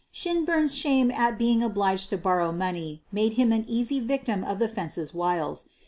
Shinburn 0.11 0.65
's 0.67 0.73
shame 0.75 1.11
at 1.11 1.37
being 1.37 1.61
obliged 1.61 2.09
to 2.09 2.17
borrow 2.17 2.51
money 2.51 3.03
made 3.11 3.33
him 3.33 3.51
an 3.51 3.63
easy 3.67 3.99
victim 3.99 4.43
of 4.43 4.57
the 4.57 4.67
"fence's" 4.67 5.13
wiles. 5.13 5.69